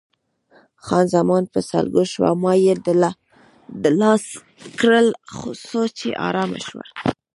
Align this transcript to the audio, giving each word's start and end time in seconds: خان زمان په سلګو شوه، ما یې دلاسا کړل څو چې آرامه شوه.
خان 0.85 1.05
زمان 1.15 1.43
په 1.53 1.59
سلګو 1.69 2.03
شوه، 2.13 2.29
ما 2.43 2.53
یې 2.65 2.73
دلاسا 3.83 4.37
کړل 4.79 5.07
څو 5.67 5.81
چې 5.97 6.07
آرامه 6.27 6.59
شوه. 6.67 6.85